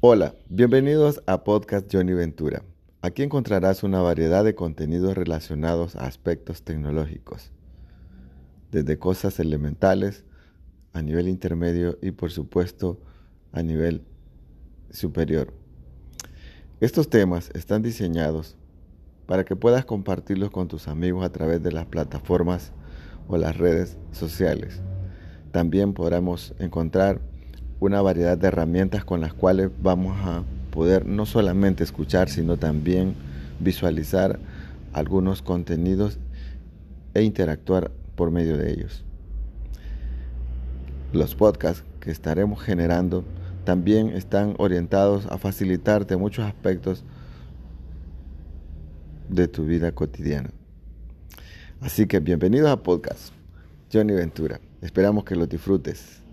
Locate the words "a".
1.24-1.42, 5.96-6.04, 10.92-11.00, 13.52-13.62, 21.24-21.32, 30.24-30.42, 45.26-45.38, 52.70-52.82